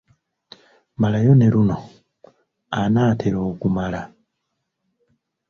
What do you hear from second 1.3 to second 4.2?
ne luno: Anaatera okumala,….